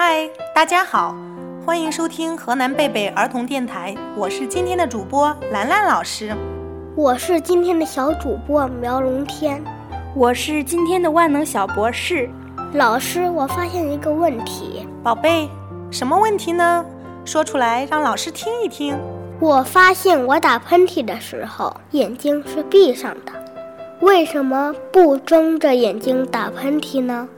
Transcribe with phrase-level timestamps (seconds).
[0.00, 1.12] 嗨，大家好，
[1.66, 6.32] 欢迎收听河南贝贝儿童电台，我是今天的主播兰兰老师。
[6.94, 9.60] 我是今天的小主播苗龙天，
[10.14, 12.30] 我是今天的万能小博士。
[12.74, 15.48] 老师，我发现一个问题，宝贝，
[15.90, 16.86] 什么问题呢？
[17.24, 18.96] 说出来让老师听一听。
[19.40, 23.32] 我发现我打喷嚏的时候眼睛是闭上的，
[23.98, 27.28] 为什么不睁着眼睛打喷嚏呢？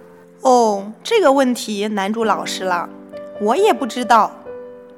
[0.43, 2.89] 哦，这个问题难住老师了，
[3.41, 4.33] 我也不知道。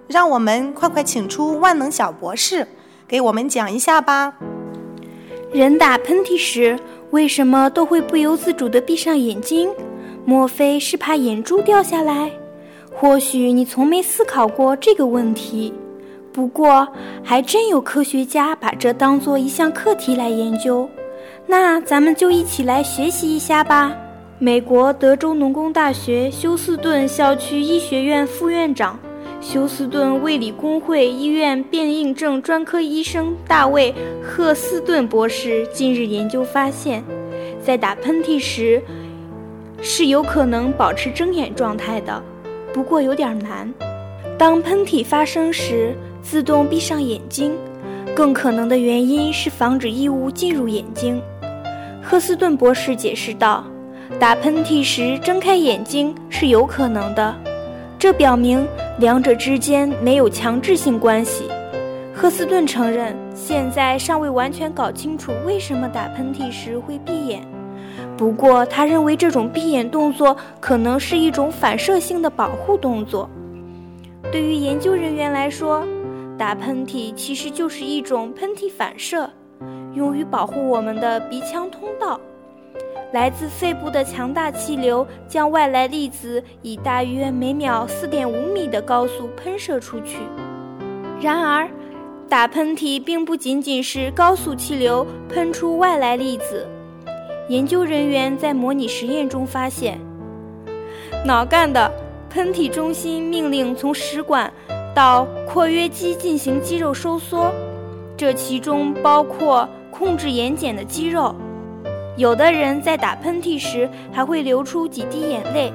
[0.08, 2.66] 让我们快快请出万能小博士，
[3.08, 4.34] 给我们讲一下吧。
[5.52, 6.78] 人打喷嚏时，
[7.10, 9.70] 为什么都会不由自主地闭上眼睛？
[10.24, 12.30] 莫非是怕眼珠掉下来？
[12.94, 15.72] 或许你从没思考过这个问题。
[16.32, 16.86] 不过，
[17.24, 20.88] 还真有科学家把这当做一项课题来研究。
[21.46, 23.94] 那咱们就一起来学习一下吧。
[24.42, 28.98] 美国德州农工大学休斯顿校区医学院副院长、
[29.40, 37.04] 休斯顿卫理公会医院变应症专科医生大卫·赫斯顿博士近日研究发现，
[37.62, 38.82] 在打喷嚏时
[39.80, 42.20] 是有可能保持睁眼状态的，
[42.72, 43.72] 不过有点难。
[44.36, 47.52] 当喷嚏发生时，自动闭上眼睛，
[48.12, 51.22] 更可能的原因是防止异物进入眼睛。
[52.02, 53.64] 赫斯顿博士解释道。
[54.18, 57.34] 打喷嚏时睁开眼睛是有可能的，
[57.98, 58.66] 这表明
[58.98, 61.44] 两者之间没有强制性关系。
[62.14, 67.42] 赫斯顿承认，现在尚未完全搞清楚为什么打喷嚏时会闭眼，
[68.16, 73.28] 不过他认为这种闭眼动作可能是一种反射性的保护动作。
[74.30, 75.84] 对于研究人员来说，
[76.38, 79.28] 打喷嚏其实就是一种喷嚏反射，
[79.94, 82.20] 用于保护我们的鼻腔通道。
[83.12, 90.18] 来自肺部的强大气流将外来粒子以大约每秒四点五米的高速喷射出去。
[91.20, 91.68] 然而，
[92.28, 96.66] 打喷嚏并不仅仅是高速气流喷出外来粒子。
[97.48, 100.00] 研究人员在模拟实验中发现，
[101.26, 101.92] 脑干的
[102.30, 104.50] 喷嚏中心命令从食管
[104.94, 107.52] 到括约肌进行肌肉收缩，
[108.16, 111.34] 这其中包括控制眼睑的肌肉。
[112.16, 115.72] 有的人在打喷嚏时还会流出几滴眼泪。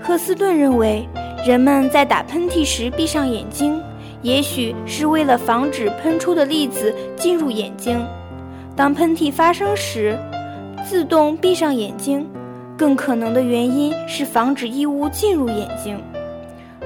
[0.00, 1.06] 赫斯顿认为，
[1.46, 3.78] 人们在打喷嚏时闭上眼睛，
[4.22, 8.02] 也许是为了防止喷出的粒子进入眼睛。
[8.74, 10.18] 当喷嚏发生时，
[10.88, 12.26] 自动闭上眼睛，
[12.78, 16.02] 更可能的原因是防止异物进入眼睛。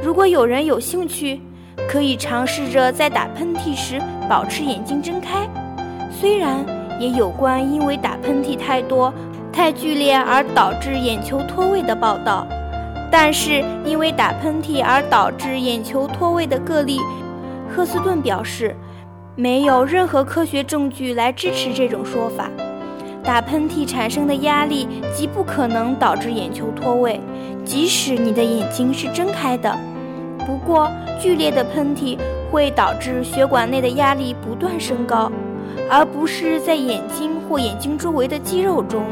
[0.03, 1.41] 如果有人有兴趣，
[1.89, 5.49] 可以尝试着在打喷嚏时保持眼睛睁开，
[6.11, 6.84] 虽然。
[7.01, 9.13] 也有关因为打喷嚏太多、
[9.53, 12.47] 太剧烈而导致眼球脱位的报道，
[13.11, 16.99] 但是因为打喷嚏而导致眼球脱位的个例，
[17.69, 18.77] 赫斯顿表示，
[19.37, 22.49] 没有任何科学证据来支持这种说法。
[23.23, 27.19] 打喷嚏产生的压力极不可能导致眼球脱位，
[27.65, 29.75] 即使你的眼睛是睁开的。
[30.47, 32.19] 不过，剧烈的喷嚏
[32.51, 35.33] 会导致血管内的压力不断升高。
[35.91, 39.05] 而不是在眼睛或眼睛周围的肌肉中，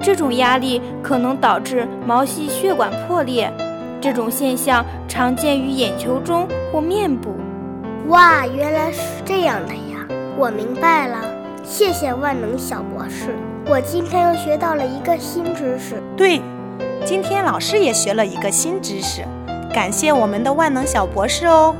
[0.00, 3.52] 这种压力可能导致毛细血管破裂。
[4.00, 7.36] 这种现象常见于眼球中或面部。
[8.08, 10.04] 哇，原来是这样的呀！
[10.36, 11.18] 我明白了，
[11.62, 13.36] 谢谢万能小博士。
[13.66, 16.02] 我今天又学到了一个新知识。
[16.16, 16.40] 对，
[17.04, 19.22] 今天老师也学了一个新知识，
[19.72, 21.72] 感谢我们的万能小博士哦。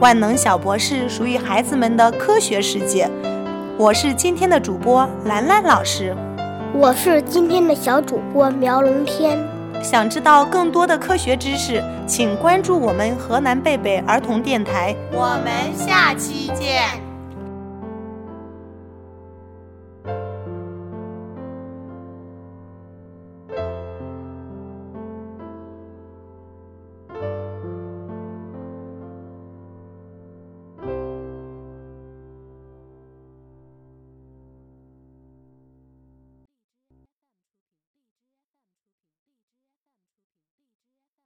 [0.00, 3.10] 万能小博士属于孩子们的科学世界。
[3.76, 6.14] 我是今天的主播兰兰老师，
[6.72, 9.36] 我是今天的小主播苗龙天。
[9.82, 14.94] 想知道更多的科学知识，请关注我们河南贝贝儿童电台。
[15.10, 17.13] 我们下期见。